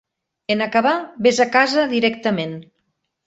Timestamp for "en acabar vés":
0.53-1.41